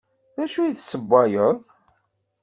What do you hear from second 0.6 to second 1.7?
i d-tessewwayeḍ?